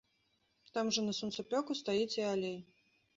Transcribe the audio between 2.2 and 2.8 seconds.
алей.